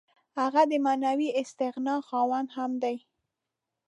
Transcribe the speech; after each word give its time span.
هغه 0.39 0.61
د 0.71 0.73
معنوي 0.85 1.29
استغنا 1.41 1.95
خاوند 2.07 2.49
هم 2.57 2.71
دی. 2.83 2.95